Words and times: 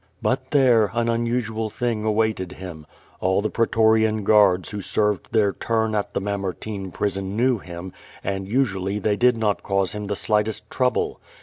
But 0.19 0.49
there 0.49 0.89
an 0.95 1.09
unusual 1.09 1.69
thing 1.69 2.03
awaited 2.05 2.55
liim. 2.59 2.85
All 3.19 3.39
the 3.43 3.51
pretor 3.51 3.97
ian 3.97 4.23
guards 4.23 4.71
who 4.71 4.81
served 4.81 5.31
their 5.31 5.53
turn 5.53 5.93
at 5.93 6.15
the 6.15 6.19
Mamertine 6.19 6.89
prison 6.89 7.37
knew 7.37 7.59
him, 7.59 7.93
and 8.23 8.47
usually 8.47 8.97
they 8.97 9.15
did 9.15 9.37
not 9.37 9.61
cause 9.61 9.93
liim 9.93 10.07
the 10.07 10.15
slightest 10.15 10.67
trouble. 10.71 11.19